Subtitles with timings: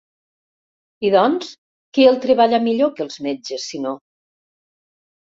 [1.09, 1.51] I doncs,
[1.97, 3.93] qui el treballa millor que els metges, sinó?